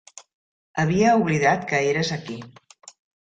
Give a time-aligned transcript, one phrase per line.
[0.83, 2.39] Havia oblidat que eres aquí.